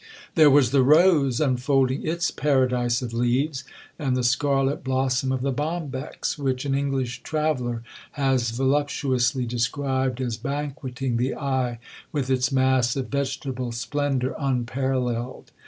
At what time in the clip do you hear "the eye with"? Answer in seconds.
11.17-12.31